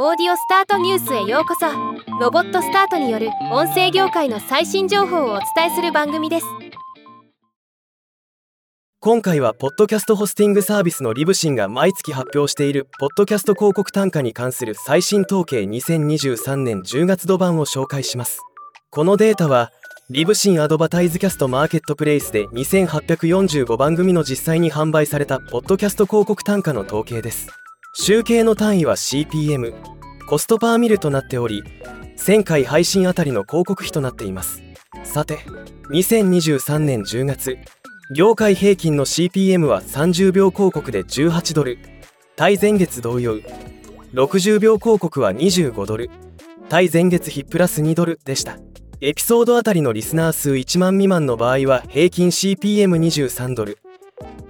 [0.00, 1.66] オーディオスタートニュースへようこそ。
[2.20, 6.46] ロボットスタートによる音声業界の最新情報をお伝えする番組です。
[9.00, 18.40] 今回はポッドキャストホスティングサービスのリブシンが毎月発表しているポッドキャスト広告単価に関する最新統計2023年10月度版を紹介します。
[18.90, 19.72] このデータは
[20.10, 27.48] リブシンアドバタイズキャストマーケットプレイスで2845番組の実際に販売されたポッドキャスト広告単価の統計です。
[28.00, 29.74] 集計の単位は CPM
[30.28, 31.64] コストパーミルとなっており
[32.16, 34.62] 1000回配信あたりの広告費となっています。
[35.02, 35.40] さて
[35.90, 37.58] 2023年10月
[38.14, 41.78] 業界平均の CPM は30秒広告で18ドル。
[42.36, 43.34] 対前月同様
[44.14, 46.08] 60秒広告は25ドル。
[46.68, 48.58] 対前月比プラス2ドルでした。
[49.00, 53.78] エピソードあたりのリスナー数1万未満の場合は平均 CPM23 ドル。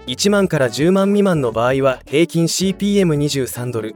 [0.08, 3.94] 1万から10万未満の場合は平均 CPM23 ドル。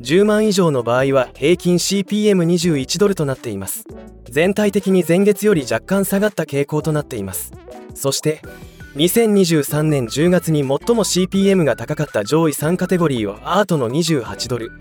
[0.00, 3.84] 10万以上の場合は平均 CPM21 ドルとなっています。
[4.28, 7.52] 全体的に前月より若干下がった傾向となっています。
[7.94, 8.42] そして
[8.96, 14.72] 2023年10月に最も CPM が高かった上位3カテゴリーはアートの28ドル。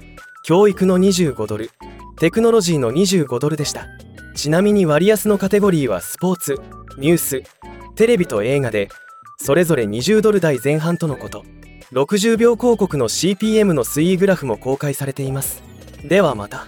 [0.43, 1.69] 教育の25ドル。
[2.17, 3.85] テクノロジーの25ドルでした。
[4.33, 6.59] ちなみに割安のカテゴリーはスポーツ
[6.97, 7.43] ニュース
[7.93, 8.89] テレビと映画で
[9.43, 11.43] それぞれ20ドル台前半とのこと。
[11.91, 15.61] 60秒広告の CPM の推移グラフも公開されています。
[16.01, 16.65] ではまた。